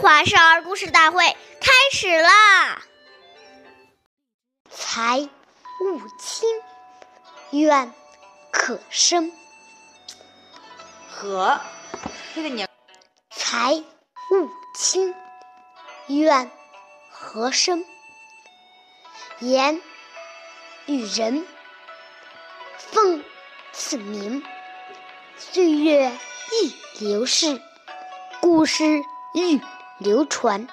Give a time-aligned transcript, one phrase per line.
[0.00, 1.24] 华少儿故事大会
[1.60, 2.82] 开始啦！
[4.70, 5.28] 财
[5.80, 6.48] 勿轻，
[7.52, 7.92] 愿
[8.50, 9.32] 可生。
[11.08, 11.60] 和
[12.34, 12.66] 这个鸟，
[13.30, 15.14] 才勿轻，
[16.08, 16.50] 愿
[17.10, 17.84] 和生。
[19.40, 19.80] 言
[20.86, 21.46] 与人，
[22.78, 23.24] 奉
[23.72, 24.42] 此名，
[25.38, 26.12] 岁月
[26.52, 26.74] 易
[27.04, 27.60] 流逝，
[28.40, 28.84] 故事
[29.34, 29.60] 愈
[29.98, 30.66] 流传。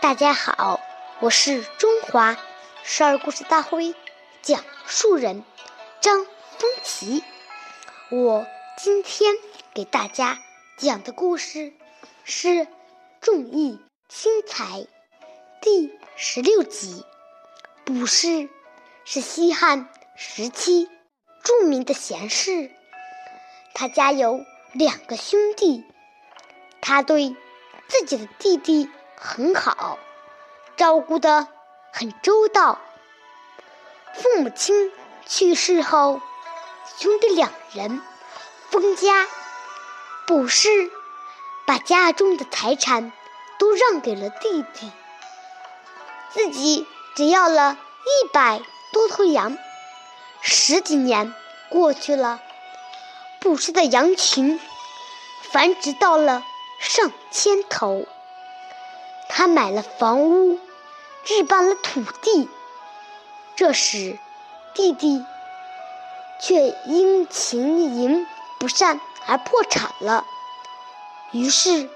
[0.00, 0.80] 大家好，
[1.20, 2.36] 我是中华
[2.82, 3.94] 少儿故事大会
[4.42, 5.44] 讲述人
[6.00, 7.22] 张风奇。
[8.10, 8.44] 我
[8.76, 9.36] 今天
[9.72, 10.40] 给大家
[10.76, 11.72] 讲的故事
[12.24, 12.48] 是
[13.20, 14.64] 《重义轻财》
[15.60, 17.06] 第十六集。
[17.84, 18.48] 卜氏
[19.04, 20.88] 是西汉时期
[21.44, 22.72] 著名的贤士，
[23.72, 25.84] 他家有两个兄弟，
[26.80, 27.36] 他对
[27.92, 28.88] 自己的弟弟
[29.18, 29.98] 很好，
[30.78, 31.46] 照顾得
[31.92, 32.78] 很周到。
[34.14, 34.90] 父母亲
[35.26, 36.22] 去世后，
[36.96, 38.00] 兄弟两人
[38.70, 39.26] 分家，
[40.26, 40.90] 卜氏
[41.66, 43.12] 把家中的财产
[43.58, 44.90] 都让给了弟弟，
[46.30, 46.86] 自己。
[47.14, 47.76] 只要了
[48.06, 49.58] 一百多头羊，
[50.40, 51.34] 十几年
[51.68, 52.40] 过去了，
[53.38, 54.58] 卜氏的羊群
[55.50, 56.42] 繁殖到了
[56.82, 58.04] 上千头。
[59.30, 60.58] 他买了房屋，
[61.24, 62.50] 置办了土地。
[63.56, 64.18] 这时，
[64.74, 65.24] 弟弟
[66.40, 68.26] 却因经营
[68.58, 70.26] 不善而破产了。
[71.30, 71.88] 于是，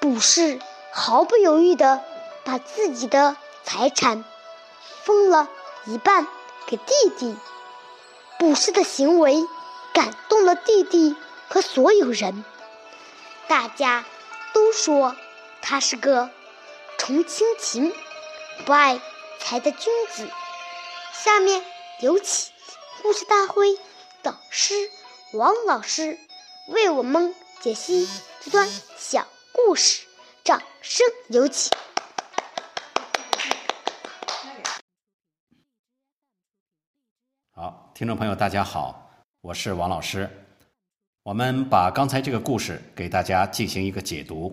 [0.00, 0.58] 卜氏
[0.92, 2.00] 毫不犹豫地
[2.44, 3.36] 把自己的。
[3.64, 4.24] 财产
[5.04, 5.48] 分了
[5.86, 6.26] 一半
[6.66, 7.36] 给弟弟，
[8.36, 9.46] 卜氏的行为
[9.94, 11.14] 感动了弟弟
[11.48, 12.44] 和所有人，
[13.52, 14.06] 大家
[14.54, 15.14] 都说
[15.60, 16.30] 他是个
[16.96, 17.92] 重亲情、
[18.64, 18.98] 不爱
[19.40, 20.26] 财的君子。
[21.12, 21.62] 下面
[22.00, 22.50] 有请
[23.02, 23.78] 故事大会
[24.22, 24.72] 导师
[25.34, 26.18] 王老师
[26.68, 28.08] 为我们解析
[28.40, 30.06] 这段小故事，
[30.42, 31.76] 掌声有请。
[37.54, 39.10] 好，听众朋友，大家好，
[39.42, 40.41] 我是王老师。
[41.24, 44.52] 我们把刚才这个故事给大家进行一个解读。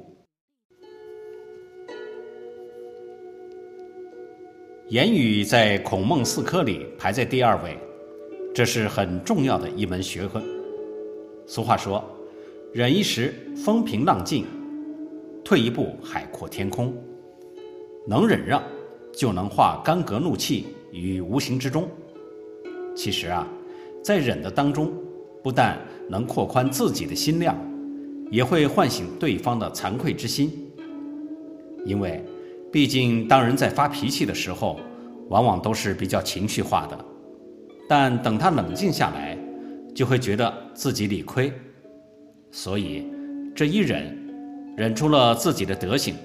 [4.89, 7.75] 言语在孔孟四科里排在第二位，
[8.53, 10.43] 这是很重要的一门学问。
[11.47, 12.03] 俗话说
[12.71, 13.33] ：“忍一时，
[13.65, 14.43] 风平浪静；
[15.43, 16.95] 退一步，海阔天空。”
[18.05, 18.61] 能忍让，
[19.11, 21.89] 就能化干戈怒气于无形之中。
[22.95, 23.47] 其实啊，
[24.03, 24.93] 在忍的当中，
[25.43, 25.77] 不但
[26.09, 27.57] 能扩宽自己的心量，
[28.29, 30.51] 也会唤醒对方的惭愧之心。
[31.85, 32.23] 因为，
[32.71, 34.79] 毕竟当人在发脾气的时候，
[35.29, 37.05] 往往都是比较情绪化的。
[37.87, 39.37] 但等他冷静下来，
[39.95, 41.51] 就会觉得自己理亏。
[42.51, 43.05] 所以，
[43.55, 44.15] 这一忍，
[44.75, 46.15] 忍出了自己的德行，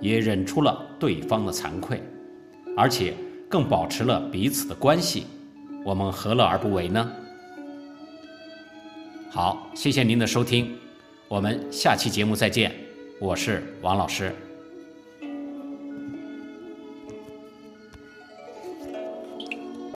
[0.00, 2.02] 也忍出了对方的惭愧，
[2.76, 3.14] 而且
[3.48, 5.24] 更保持了彼此的关系。
[5.84, 7.12] 我们何乐而不为呢？
[9.32, 10.76] 好，谢谢您的收听，
[11.28, 12.74] 我们下期节目再见，
[13.20, 14.34] 我是王老师。